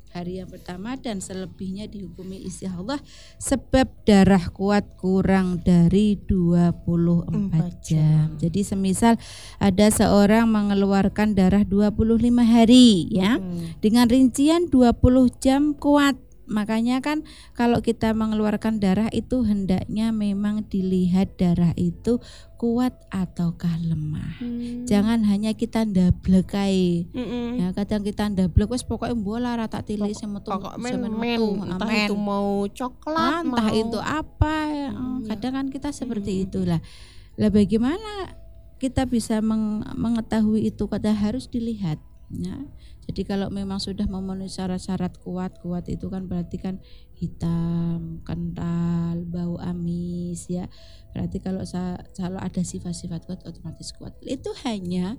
hari 0.10 0.42
yang 0.42 0.50
pertama 0.50 0.98
dan 0.98 1.22
selebihnya 1.22 1.86
dihukumi 1.86 2.42
istihadah 2.42 2.98
sebab 3.38 3.86
darah 4.10 4.42
kuat 4.50 4.98
kurang 4.98 5.62
dari 5.62 6.18
24 6.18 7.30
Empat 7.30 7.74
jam. 7.86 8.34
Jadi 8.42 8.62
semisal 8.66 9.22
ada 9.62 9.88
seorang 9.94 10.50
mengeluarkan 10.50 11.38
darah 11.38 11.62
25 11.62 12.42
hari 12.42 13.06
ya 13.14 13.38
Mm. 13.38 13.78
dengan 13.86 14.06
rincian 14.10 14.66
20 14.66 15.30
jam 15.38 15.78
kuat. 15.78 16.18
Makanya 16.50 17.00
kan 17.00 17.22
kalau 17.54 17.80
kita 17.80 18.12
mengeluarkan 18.12 18.82
darah 18.82 19.08
itu 19.10 19.46
hendaknya 19.46 20.10
memang 20.10 20.66
dilihat 20.66 21.38
darah 21.38 21.78
itu 21.78 22.18
kuat 22.58 22.92
ataukah 23.08 23.78
lemah. 23.80 24.42
Hmm. 24.42 24.84
Jangan 24.84 25.24
hanya 25.24 25.54
kita 25.54 25.86
ndablek 25.86 26.52
kae. 26.52 27.08
Mm-mm. 27.14 27.62
Ya 27.62 27.72
kadang 27.72 28.02
kita 28.02 28.28
ndablek 28.28 28.68
wis 28.68 28.84
pokoke 28.84 29.14
bola 29.16 29.56
rata 29.56 29.80
tilik 29.80 30.12
sing 30.12 30.34
metu 30.34 30.50
Pokok 30.50 30.76
men, 30.76 30.92
semen 30.92 31.14
men. 31.16 31.38
metu, 31.40 31.48
entah 31.64 31.88
itu 31.88 32.16
mau 32.18 32.66
coklat, 32.68 33.32
Ah, 33.32 33.40
entah 33.46 33.70
mau 33.70 33.78
itu 33.78 34.00
apa. 34.02 34.56
ya. 34.68 34.90
Hmm. 34.92 35.24
Kadang 35.24 35.54
kan 35.56 35.68
kita 35.70 35.90
seperti 35.94 36.32
Hmm. 36.36 36.46
itulah. 36.50 36.82
Lah 37.40 37.48
bagaimana 37.48 38.36
kita 38.76 39.06
bisa 39.06 39.40
meng- 39.40 39.86
mengetahui 39.94 40.68
itu 40.68 40.84
kata 40.84 41.14
harus 41.14 41.48
dilihat 41.48 42.00
ya. 42.30 42.58
Jadi 43.10 43.26
kalau 43.26 43.50
memang 43.50 43.82
sudah 43.82 44.06
memenuhi 44.06 44.54
syarat-syarat 44.54 45.18
kuat, 45.18 45.58
kuat 45.66 45.90
itu 45.90 46.14
kan 46.14 46.30
berarti 46.30 46.62
kan 46.62 46.78
hitam, 47.18 48.22
kental, 48.22 49.26
bau 49.26 49.58
amis 49.58 50.46
ya. 50.46 50.70
Berarti 51.18 51.42
kalau 51.42 51.66
kalau 52.14 52.38
ada 52.38 52.62
sifat-sifat 52.62 53.26
kuat 53.26 53.42
otomatis 53.50 53.98
kuat. 53.98 54.14
Itu 54.22 54.54
hanya 54.62 55.18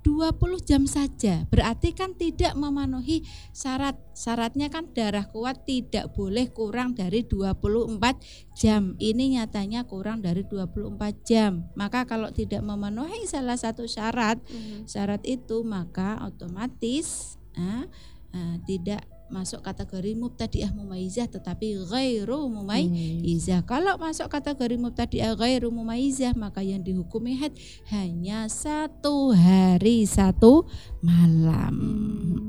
20 0.00 0.60
jam 0.64 0.82
saja. 0.88 1.44
Berarti 1.52 1.92
kan 1.92 2.16
tidak 2.16 2.56
memenuhi 2.56 3.24
syarat. 3.52 4.00
Syaratnya 4.16 4.72
kan 4.72 4.88
darah 4.92 5.28
kuat 5.28 5.68
tidak 5.68 6.12
boleh 6.16 6.48
kurang 6.52 6.96
dari 6.96 7.24
24 7.24 8.20
jam. 8.56 8.96
Ini 8.96 9.40
nyatanya 9.40 9.84
kurang 9.84 10.24
dari 10.24 10.44
24 10.44 11.20
jam. 11.24 11.68
Maka 11.76 12.08
kalau 12.08 12.32
tidak 12.32 12.64
memenuhi 12.64 13.28
salah 13.28 13.56
satu 13.56 13.84
syarat, 13.84 14.40
Mhm. 14.48 14.88
syarat 14.88 15.20
itu 15.28 15.60
maka 15.64 16.20
otomatis 16.24 17.36
ah, 17.58 17.84
ah, 18.32 18.56
tidak 18.64 19.04
masuk 19.30 19.62
kategori 19.62 20.18
mubtadi'ah 20.18 20.74
mumayyizah 20.74 21.30
tetapi 21.30 21.78
ghairu 21.86 22.50
mumayyizah. 22.50 23.62
Kalau 23.64 23.96
masuk 23.96 24.26
kategori 24.26 24.76
mubtadi'ah 24.76 25.38
ghairu 25.38 25.70
mumayyizah 25.70 26.34
maka 26.34 26.60
yang 26.62 26.82
dihukumi 26.82 27.38
haid 27.38 27.54
hanya 27.94 28.50
satu 28.50 29.30
hari 29.30 30.04
satu 30.04 30.66
malam. 31.00 31.74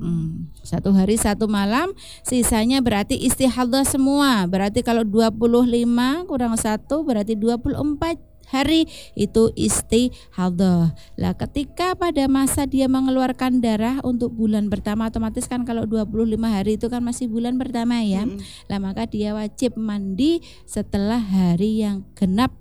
Mm. 0.02 0.30
Satu 0.62 0.94
hari 0.94 1.18
satu 1.18 1.50
malam 1.50 1.94
sisanya 2.26 2.82
berarti 2.82 3.18
istihadah 3.18 3.86
semua. 3.86 4.46
Berarti 4.50 4.82
kalau 4.82 5.06
25 5.06 6.30
kurang 6.30 6.58
satu 6.58 7.06
berarti 7.06 7.34
24 7.38 8.31
hari 8.52 8.86
itu 9.16 9.50
istihadah. 9.56 10.92
Lah 11.16 11.34
ketika 11.40 11.96
pada 11.96 12.28
masa 12.28 12.68
dia 12.68 12.92
mengeluarkan 12.92 13.64
darah 13.64 14.04
untuk 14.04 14.36
bulan 14.36 14.68
pertama 14.68 15.08
otomatis 15.08 15.48
kan 15.48 15.64
kalau 15.64 15.88
25 15.88 16.36
hari 16.44 16.76
itu 16.76 16.92
kan 16.92 17.00
masih 17.00 17.32
bulan 17.32 17.56
pertama 17.56 18.04
ya. 18.04 18.28
Mm-mm. 18.28 18.44
Lah 18.68 18.84
maka 18.84 19.08
dia 19.08 19.32
wajib 19.32 19.80
mandi 19.80 20.44
setelah 20.68 21.24
hari 21.24 21.82
yang 21.82 22.04
genap 22.14 22.52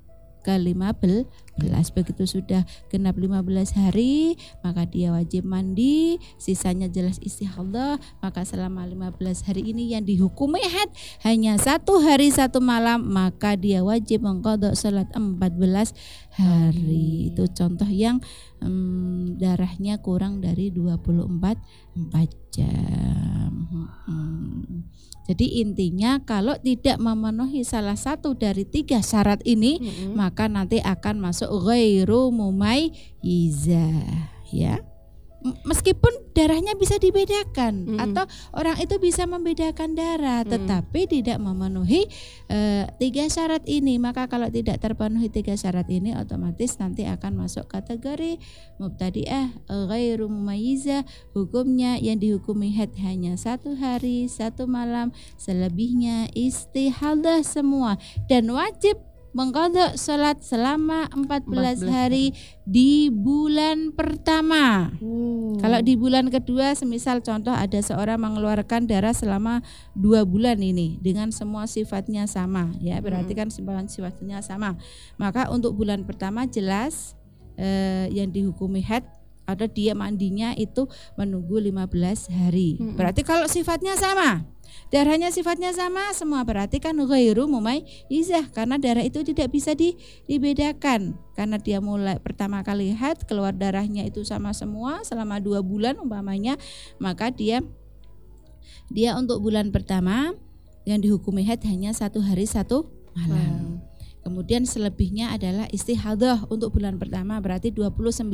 ke 0.40 0.56
15 0.56 1.28
begitu 1.92 2.24
sudah 2.24 2.64
genap 2.88 3.18
15 3.18 3.76
hari 3.76 4.38
maka 4.64 4.88
dia 4.88 5.12
wajib 5.12 5.44
mandi. 5.44 6.16
Sisanya 6.40 6.88
jelas 6.88 7.20
istihadah 7.20 8.00
maka 8.24 8.46
selama 8.46 8.86
15 8.88 9.46
hari 9.46 9.74
ini 9.74 9.92
yang 9.92 10.06
dihukumi 10.06 10.62
haid 10.62 10.90
hanya 11.26 11.60
satu 11.60 12.00
hari 12.00 12.32
satu 12.32 12.62
malam 12.62 13.04
maka 13.04 13.54
dia 13.58 13.84
wajib 13.84 14.24
mengkodok 14.24 14.72
salat 14.78 15.10
14 15.12 15.92
hari. 16.38 17.34
Itu 17.34 17.50
contoh 17.52 17.88
yang 17.88 18.22
em, 18.62 19.36
darahnya 19.36 19.98
kurang 20.00 20.40
dari 20.40 20.72
24 20.72 21.58
4 21.96 22.54
jam 22.54 23.49
Hmm. 24.06 24.84
jadi 25.30 25.46
intinya 25.62 26.18
kalau 26.26 26.58
tidak 26.58 26.98
memenuhi 26.98 27.62
salah 27.62 27.94
satu 27.94 28.34
dari 28.34 28.66
tiga 28.66 28.98
syarat 29.00 29.40
ini 29.46 29.78
Mm-mm. 29.78 30.18
maka 30.18 30.50
nanti 30.50 30.82
akan 30.82 31.22
masuk 31.22 31.48
ghairu 31.64 32.34
mumayyizah 32.34 34.02
ya 34.50 34.82
M- 34.82 34.89
meskipun 35.64 36.12
darahnya 36.36 36.76
bisa 36.76 37.00
dibedakan 37.00 37.88
Mm-mm. 37.88 37.98
atau 38.00 38.24
orang 38.52 38.76
itu 38.78 39.00
bisa 39.00 39.24
membedakan 39.24 39.96
darah 39.96 40.42
Mm. 40.44 40.52
tetapi 40.52 41.00
tidak 41.08 41.36
memenuhi 41.42 42.06
eh, 42.48 42.84
tiga 42.96 43.28
syarat 43.28 43.64
ini 43.68 43.96
maka 44.00 44.28
kalau 44.28 44.48
tidak 44.48 44.80
terpenuhi 44.80 45.28
tiga 45.28 45.56
syarat 45.56 45.88
ini 45.88 46.16
otomatis 46.16 46.76
nanti 46.80 47.04
akan 47.04 47.44
masuk 47.44 47.68
kategori 47.68 48.40
mubtadi'ah 48.80 49.52
ghairu 49.68 50.28
mumayyizah 50.28 51.04
hukumnya 51.36 52.00
yang 52.00 52.16
dihukumi 52.20 52.72
haid 52.72 52.94
hanya 53.00 53.36
satu 53.36 53.76
hari 53.76 54.28
satu 54.28 54.64
malam 54.64 55.12
selebihnya 55.36 56.32
istihadah 56.32 57.44
semua 57.44 58.00
dan 58.28 58.48
wajib 58.52 59.09
mengkodok 59.30 59.94
sholat 59.94 60.42
selama 60.42 61.06
14, 61.14 61.86
14 61.86 61.86
hari 61.86 62.34
di 62.66 63.10
bulan 63.12 63.94
pertama. 63.94 64.90
Hmm. 64.98 65.58
Kalau 65.62 65.78
di 65.84 65.94
bulan 65.94 66.32
kedua, 66.32 66.74
semisal 66.74 67.22
contoh 67.22 67.54
ada 67.54 67.78
seorang 67.78 68.18
mengeluarkan 68.18 68.90
darah 68.90 69.14
selama 69.14 69.62
dua 69.94 70.26
bulan 70.26 70.58
ini 70.58 70.98
dengan 70.98 71.30
semua 71.30 71.70
sifatnya 71.70 72.26
sama, 72.26 72.74
ya 72.82 72.98
berarti 72.98 73.36
kan 73.36 73.52
semua 73.52 73.82
sifatnya 73.86 74.42
sama. 74.42 74.74
Maka 75.20 75.52
untuk 75.52 75.78
bulan 75.78 76.02
pertama 76.02 76.48
jelas 76.48 77.14
eh, 77.60 78.10
yang 78.10 78.32
dihukumi 78.32 78.82
haid 78.82 79.19
atau 79.44 79.66
dia 79.66 79.96
mandinya 79.96 80.54
itu 80.54 80.86
menunggu 81.18 81.58
15 81.58 81.86
hari. 82.30 82.78
Mm-mm. 82.78 82.96
Berarti 82.96 83.26
kalau 83.26 83.50
sifatnya 83.50 83.98
sama, 83.98 84.46
Darahnya 84.90 85.30
sifatnya 85.30 85.70
sama 85.70 86.10
semua 86.14 86.42
berarti 86.42 86.82
kan 86.82 86.94
ghairu 86.98 87.46
izah 88.10 88.50
karena 88.50 88.78
darah 88.78 89.06
itu 89.06 89.22
tidak 89.22 89.54
bisa 89.54 89.74
di, 89.74 89.94
dibedakan 90.26 91.14
karena 91.38 91.56
dia 91.58 91.78
mulai 91.78 92.18
pertama 92.18 92.62
kali 92.62 92.94
haid 92.94 93.22
keluar 93.26 93.54
darahnya 93.54 94.06
itu 94.06 94.26
sama 94.26 94.50
semua 94.50 95.02
selama 95.06 95.38
dua 95.38 95.62
bulan 95.62 95.98
umpamanya 95.98 96.58
maka 96.98 97.30
dia 97.30 97.62
dia 98.90 99.14
untuk 99.14 99.38
bulan 99.42 99.70
pertama 99.70 100.34
yang 100.82 100.98
dihukumi 100.98 101.46
haid 101.46 101.62
hanya 101.70 101.94
satu 101.94 102.18
hari 102.18 102.46
satu 102.46 102.90
malam. 103.14 103.78
Hmm. 103.78 103.89
Kemudian 104.20 104.68
selebihnya 104.68 105.32
adalah 105.32 105.66
istihadah 105.72 106.46
untuk 106.52 106.76
bulan 106.76 107.00
pertama 107.00 107.40
berarti 107.40 107.72
29 107.72 108.28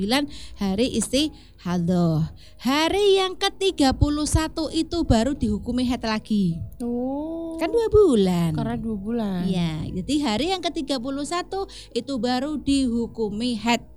hari 0.59 0.87
istihadah. 0.99 2.35
Hari 2.61 3.07
yang 3.23 3.39
ke-31 3.39 4.57
itu 4.75 4.99
baru 5.07 5.33
dihukumi 5.39 5.87
head 5.87 6.03
lagi. 6.03 6.59
Oh. 6.83 7.57
Kan 7.57 7.73
dua 7.73 7.89
bulan. 7.89 8.53
Karena 8.53 8.77
dua 8.77 8.97
bulan. 8.99 9.41
Ya, 9.49 9.81
jadi 9.89 10.15
hari 10.27 10.53
yang 10.53 10.61
ke-31 10.61 11.53
itu 11.97 12.13
baru 12.21 12.61
dihukumi 12.61 13.57
head 13.57 13.96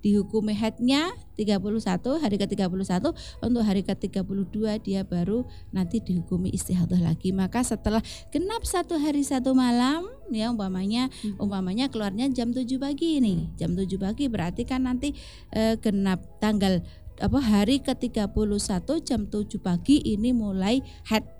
dihukumi 0.00 0.52
headnya 0.56 1.12
31 1.36 2.20
hari 2.20 2.36
ke-31 2.36 3.04
untuk 3.40 3.62
hari 3.64 3.80
ke-32 3.80 4.56
dia 4.84 5.00
baru 5.04 5.48
nanti 5.72 6.04
dihukumi 6.04 6.52
istihadah 6.52 7.00
lagi. 7.00 7.32
Maka 7.32 7.64
setelah 7.64 8.04
genap 8.28 8.64
satu 8.68 9.00
hari 9.00 9.24
satu 9.24 9.56
malam 9.56 10.04
ya 10.28 10.52
umpamanya 10.52 11.08
hmm. 11.08 11.40
umpamanya 11.40 11.88
keluarnya 11.88 12.28
jam 12.28 12.52
7 12.52 12.66
pagi 12.76 13.20
ini. 13.22 13.48
Jam 13.56 13.72
7 13.72 13.88
pagi 13.96 14.28
berarti 14.28 14.68
kan 14.68 14.84
nanti 14.84 15.16
eh, 15.52 15.80
genap 15.80 16.20
tanggal 16.40 16.84
apa 17.20 17.36
hari 17.40 17.84
ke-31 17.84 18.88
jam 19.04 19.28
7 19.28 19.60
pagi 19.60 20.00
ini 20.00 20.32
mulai 20.32 20.80
head 21.08 21.39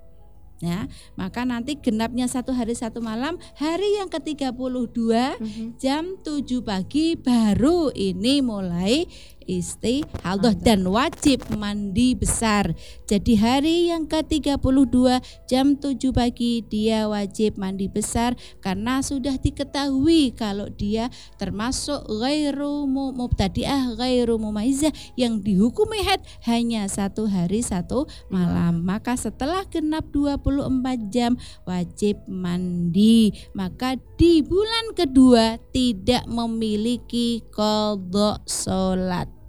ya 0.61 0.85
maka 1.17 1.41
nanti 1.41 1.75
genapnya 1.81 2.29
satu 2.29 2.53
hari 2.53 2.77
satu 2.77 3.01
malam 3.01 3.41
hari 3.57 3.97
yang 3.97 4.07
ke-32 4.13 4.97
mm-hmm. 5.41 5.67
jam 5.81 6.15
7 6.21 6.45
pagi 6.61 7.17
baru 7.17 7.89
ini 7.97 8.45
mulai 8.45 9.09
istihadah 9.51 10.55
dan 10.55 10.87
wajib 10.87 11.43
mandi 11.51 12.15
besar. 12.15 12.71
Jadi 13.03 13.35
hari 13.35 13.91
yang 13.91 14.07
ke-32 14.07 15.19
jam 15.51 15.75
7 15.75 15.99
pagi 16.15 16.63
dia 16.63 17.11
wajib 17.11 17.59
mandi 17.59 17.91
besar 17.91 18.39
karena 18.63 19.03
sudah 19.03 19.35
diketahui 19.35 20.31
kalau 20.31 20.71
dia 20.71 21.11
termasuk 21.35 22.07
ghairu 22.07 22.87
mubtadi'ah 22.87 23.99
ghairu 23.99 24.39
mumaizah 24.39 24.95
yang 25.19 25.43
dihukumi 25.43 25.99
haid 26.07 26.23
hanya 26.47 26.87
satu 26.87 27.27
hari 27.27 27.59
satu 27.59 28.07
malam. 28.31 28.87
Maka 28.87 29.19
setelah 29.19 29.67
genap 29.67 30.07
24 30.15 31.11
jam 31.11 31.35
wajib 31.67 32.21
mandi. 32.29 33.35
Maka 33.51 33.99
di 34.15 34.39
bulan 34.45 34.93
kedua 34.95 35.57
tidak 35.73 36.23
memiliki 36.29 37.43
kodok 37.51 38.45
sholat 38.45 39.40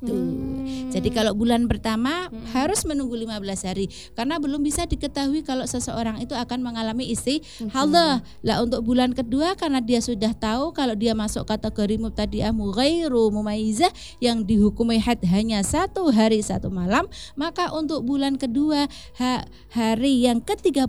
gitu. 0.00 0.16
Hmm. 0.16 0.88
Jadi 0.90 1.08
kalau 1.12 1.36
bulan 1.36 1.68
pertama 1.68 2.32
hmm. 2.32 2.56
harus 2.56 2.82
menunggu 2.88 3.14
15 3.14 3.68
hari 3.68 3.86
karena 4.16 4.40
belum 4.40 4.64
bisa 4.64 4.88
diketahui 4.88 5.44
kalau 5.44 5.68
seseorang 5.68 6.18
itu 6.24 6.32
akan 6.32 6.64
mengalami 6.64 7.12
isi 7.12 7.44
hmm. 7.60 7.70
halah. 7.70 8.24
Lah 8.40 8.64
untuk 8.64 8.82
bulan 8.82 9.12
kedua 9.12 9.54
karena 9.54 9.84
dia 9.84 10.00
sudah 10.00 10.32
tahu 10.32 10.72
kalau 10.72 10.96
dia 10.96 11.12
masuk 11.12 11.44
kategori 11.44 12.00
mubtadi'ah 12.00 12.50
mughairu 12.56 13.28
mumayyizah 13.30 13.92
yang 14.18 14.42
dihukumi 14.42 14.96
haid 14.98 15.20
hanya 15.28 15.60
satu 15.60 16.08
hari 16.08 16.40
satu 16.40 16.72
malam, 16.72 17.04
maka 17.36 17.68
untuk 17.76 18.02
bulan 18.02 18.40
kedua 18.40 18.88
ha, 19.20 19.44
hari 19.70 20.24
yang 20.24 20.40
ke-31 20.40 20.88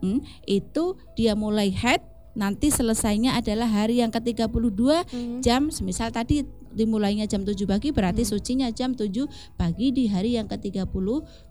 hmm, 0.00 0.20
itu 0.46 0.84
dia 1.18 1.34
mulai 1.34 1.74
haid 1.74 2.00
nanti 2.36 2.68
selesainya 2.68 3.40
adalah 3.40 3.64
hari 3.64 4.04
yang 4.04 4.12
ke-32 4.12 4.76
hmm. 5.08 5.40
jam 5.40 5.72
semisal 5.72 6.12
tadi 6.12 6.44
dimulainya 6.76 7.24
jam 7.24 7.42
7 7.42 7.56
pagi 7.64 7.88
berarti 7.90 8.22
hmm. 8.22 8.30
sucinya 8.30 8.68
jam 8.68 8.92
7 8.92 9.08
pagi 9.56 9.90
di 9.96 10.12
hari 10.12 10.36
yang 10.36 10.44
ke-32 10.44 11.00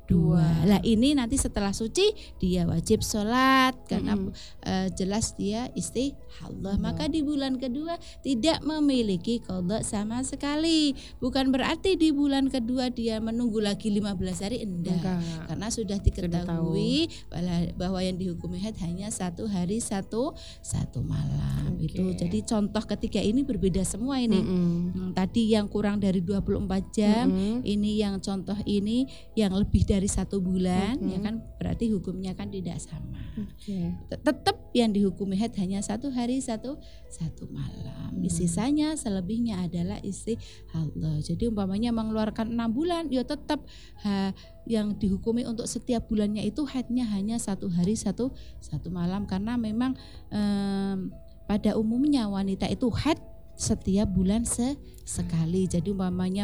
dua. 0.05 0.45
Lah 0.65 0.81
ini 0.85 1.17
nanti 1.17 1.37
setelah 1.37 1.73
suci 1.73 2.13
dia 2.37 2.65
wajib 2.69 3.01
sholat 3.01 3.73
karena 3.89 4.13
mm 4.17 4.21
-hmm. 4.29 4.65
uh, 4.65 4.87
jelas 4.93 5.33
dia 5.33 5.69
istihadah. 5.73 6.77
Maka 6.77 7.09
di 7.09 7.25
bulan 7.25 7.57
kedua 7.57 7.97
tidak 8.21 8.61
memiliki 8.61 9.41
kodok 9.41 9.81
sama 9.81 10.21
sekali. 10.21 10.93
Bukan 11.17 11.49
berarti 11.49 11.97
di 11.97 12.13
bulan 12.13 12.49
kedua 12.49 12.93
dia 12.93 13.17
menunggu 13.17 13.61
lagi 13.61 13.89
15 13.89 14.45
hari 14.45 14.61
enggak. 14.61 15.01
enggak. 15.01 15.19
Karena 15.49 15.67
sudah 15.73 15.97
diketahui 15.97 17.09
sudah 17.09 17.73
bahwa 17.75 17.99
yang 18.01 18.17
dihukumi 18.17 18.61
haid 18.61 18.77
hanya 18.83 19.09
satu 19.09 19.47
hari 19.49 19.81
satu 19.81 20.35
satu 20.61 21.01
malam 21.01 21.75
okay. 21.79 21.87
itu. 21.89 22.03
Jadi 22.13 22.39
contoh 22.45 22.83
ketiga 22.85 23.21
ini 23.23 23.41
berbeda 23.41 23.81
semua 23.87 24.21
ini. 24.21 24.39
Mm 24.39 24.51
-hmm. 24.91 25.09
Tadi 25.15 25.55
yang 25.55 25.65
kurang 25.71 25.97
dari 25.97 26.21
24 26.21 26.67
jam, 26.93 27.25
mm 27.31 27.35
-hmm. 27.35 27.55
ini 27.63 27.91
yang 27.99 28.19
contoh 28.19 28.57
ini 28.67 29.07
yang 29.33 29.55
lebih 29.55 29.87
dari 29.87 29.94
dari 29.95 30.11
satu 30.11 30.43
bulan 30.43 30.99
mm 30.99 31.03
-hmm. 31.07 31.13
ya 31.15 31.19
kan 31.23 31.35
berarti 31.55 31.87
hukumnya 31.95 32.35
kan 32.35 32.51
tidak 32.51 32.83
sama. 32.83 33.15
Okay. 33.55 33.95
Tetap 34.11 34.55
yang 34.75 34.91
dihukumi 34.91 35.39
head 35.39 35.55
hanya 35.55 35.79
satu 35.79 36.11
hari 36.11 36.43
satu 36.43 36.75
satu 37.07 37.47
malam. 37.47 38.11
Mm. 38.11 38.27
Sisanya 38.27 38.99
selebihnya 38.99 39.63
adalah 39.63 40.03
istri 40.03 40.35
Allah. 40.75 41.23
Jadi 41.23 41.47
umpamanya 41.47 41.95
mengeluarkan 41.95 42.51
enam 42.51 42.75
bulan, 42.75 43.07
ya 43.07 43.23
tetap 43.23 43.63
ha, 44.03 44.35
yang 44.67 44.99
dihukumi 44.99 45.47
untuk 45.47 45.63
setiap 45.63 46.11
bulannya 46.11 46.43
itu 46.43 46.67
headnya 46.67 47.07
hanya 47.07 47.39
satu 47.39 47.71
hari 47.71 47.95
satu 47.95 48.35
satu 48.59 48.91
malam 48.91 49.23
karena 49.23 49.55
memang 49.55 49.95
um, 50.33 51.13
pada 51.45 51.77
umumnya 51.77 52.27
wanita 52.27 52.67
itu 52.67 52.89
head 52.91 53.21
setiap 53.55 54.11
bulan 54.11 54.43
se 54.43 54.75
sekali. 55.05 55.69
Jadi 55.69 55.93
umpamanya 55.93 56.43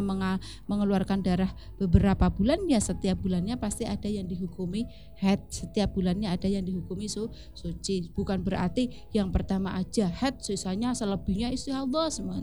mengeluarkan 0.69 1.26
darah 1.26 1.52
beberapa 1.82 2.30
bulan 2.30 2.62
ya 2.69 2.78
setiap 2.78 3.19
bulannya 3.19 3.58
pasti 3.58 3.84
ada 3.84 4.08
yang 4.08 4.30
dihukumi 4.30 4.86
head. 5.17 5.41
Setiap 5.50 5.97
bulannya 5.97 6.30
ada 6.30 6.47
yang 6.47 6.63
dihukumi 6.63 7.10
su 7.10 7.28
suci. 7.58 8.13
Bukan 8.13 8.45
berarti 8.45 9.10
yang 9.12 9.34
pertama 9.34 9.74
aja 9.76 10.08
head 10.08 10.39
sisanya 10.39 10.93
selebihnya 10.93 11.52
istihadah 11.52 12.08
semua 12.13 12.38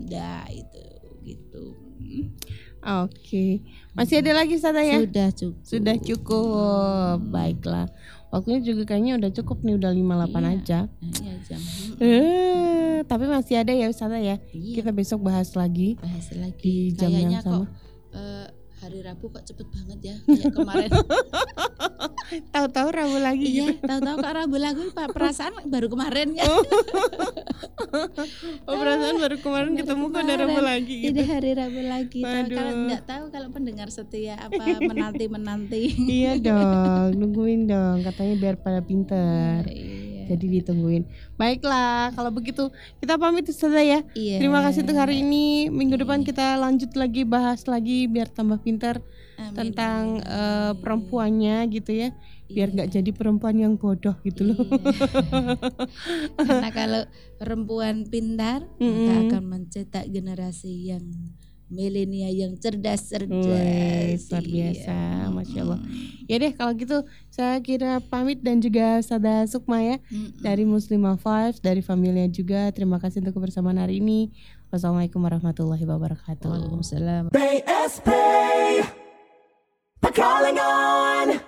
itu 0.51 0.99
gitu. 1.23 1.75
Oke. 2.79 3.59
Masih 3.91 4.23
ada 4.23 4.31
lagi 4.43 4.55
Sada 4.55 4.79
ya? 4.79 5.03
Sudah 5.03 5.29
cukup. 5.35 5.63
Sudah 5.67 5.95
cukup. 5.99 7.17
Baiklah. 7.27 7.87
Waktunya 8.29 8.61
juga 8.61 8.93
kayaknya 8.93 9.17
udah 9.17 9.31
cukup 9.33 9.57
nih 9.65 9.75
udah 9.75 9.91
58 9.91 9.99
iya, 9.99 10.49
aja. 10.53 10.79
Iya 11.01 11.33
jam. 11.49 11.61
Eh, 11.97 12.88
tapi 13.05 13.25
masih 13.27 13.61
ada 13.61 13.71
ya 13.75 13.87
Ustazah 13.91 14.21
ya. 14.21 14.37
Iya. 14.51 14.75
Kita 14.81 14.91
besok 14.95 15.25
bahas 15.27 15.53
lagi. 15.53 15.99
Bahas 15.99 16.31
lagi. 16.35 16.59
Di 16.59 16.75
jam 16.95 17.09
kayaknya 17.11 17.39
yang 17.39 17.43
sama. 17.43 17.55
Kok, 17.55 17.65
uh, 18.15 18.47
hari 18.79 18.99
Rabu 19.03 19.27
kok 19.27 19.43
cepet 19.43 19.67
banget 19.75 19.99
ya 20.01 20.15
kayak 20.23 20.55
kemarin. 20.55 20.89
tahu-tahu 22.53 22.87
Rabu 22.93 23.17
lagi 23.19 23.47
iya, 23.49 23.73
gitu. 23.75 23.83
tahu-tahu 23.83 24.15
kok 24.21 24.33
Rabu 24.37 24.57
lagi 24.61 24.83
Pak 24.93 25.07
perasaan 25.17 25.53
baru 25.67 25.87
kemarin 25.91 26.27
ya. 26.37 26.45
oh, 28.69 28.75
perasaan 28.77 29.17
baru 29.19 29.37
kemarin 29.43 29.69
baru 29.75 29.79
ketemu 29.83 30.03
kok 30.07 30.21
udah 30.23 30.37
Rabu 30.39 30.61
lagi 30.63 30.95
gitu. 31.03 31.11
Ini 31.11 31.23
hari 31.27 31.51
Rabu 31.59 31.81
lagi. 31.83 32.21
Kalau 32.23 32.73
nggak 32.87 33.03
tahu 33.03 33.25
kalau 33.35 33.49
pendengar 33.51 33.87
setia 33.91 34.39
apa 34.39 34.63
menanti-menanti. 34.79 35.83
iya 36.07 36.39
dong, 36.39 37.13
nungguin 37.19 37.67
dong 37.67 38.05
katanya 38.07 38.35
biar 38.39 38.55
pada 38.63 38.79
pinter. 38.79 39.67
Iya 39.67 39.98
jadi 40.29 40.61
ditungguin. 40.61 41.09
Baiklah, 41.33 42.13
kalau 42.13 42.29
begitu 42.29 42.69
kita 43.01 43.17
pamit 43.17 43.49
saja 43.49 43.81
ya. 43.81 43.99
Iya. 44.13 44.37
Terima 44.37 44.61
kasih 44.61 44.85
untuk 44.85 44.97
hari 45.01 45.25
ini. 45.25 45.73
Minggu 45.73 45.97
iya. 45.97 46.01
depan 46.05 46.21
kita 46.21 46.61
lanjut 46.61 46.93
lagi 46.93 47.25
bahas 47.25 47.65
lagi 47.65 48.05
biar 48.05 48.29
tambah 48.29 48.61
pintar 48.61 49.01
Amin. 49.41 49.55
tentang 49.57 50.21
uh, 50.21 50.77
perempuannya 50.77 51.65
gitu 51.73 51.91
ya. 51.97 52.13
Biar 52.49 52.69
nggak 52.69 52.89
iya. 52.93 52.95
jadi 53.01 53.09
perempuan 53.13 53.57
yang 53.57 53.73
bodoh 53.81 54.13
gitu 54.21 54.53
loh. 54.53 54.61
Iya. 54.61 56.37
Karena 56.45 56.69
kalau 56.69 57.01
perempuan 57.41 58.05
pintar 58.05 58.69
mm 58.77 58.85
-hmm. 58.85 59.09
akan 59.25 59.43
mencetak 59.49 60.05
generasi 60.13 60.93
yang 60.93 61.03
milenial 61.69 62.33
yang 62.33 62.53
cerdas-cerdas. 62.57 64.25
Luar 64.29 64.43
biasa, 64.43 64.97
iya. 64.97 65.29
masya 65.29 65.59
Allah. 65.63 65.79
Ya 66.25 66.35
deh 66.41 66.51
kalau 66.53 66.73
gitu 66.75 66.97
saya 67.29 67.57
kira 67.61 68.01
pamit 68.03 68.41
dan 68.41 68.59
juga 68.59 68.99
Sada 69.05 69.45
Sukma 69.45 69.81
ya 69.81 69.97
mm-hmm. 69.97 70.41
dari 70.43 70.65
Muslimah 70.65 71.17
Five 71.21 71.61
dari 71.61 71.81
familia 71.85 72.25
juga. 72.27 72.69
Terima 72.73 72.97
kasih 72.99 73.23
untuk 73.23 73.39
kebersamaan 73.39 73.79
hari 73.79 74.01
ini. 74.01 74.33
Wassalamualaikum 74.69 75.21
warahmatullahi 75.21 75.81
wabarakatuh. 75.81 76.45
Waalaikumsalam. 76.45 77.33
BSP, 77.33 78.09
calling 80.13 80.59
on. 80.59 81.39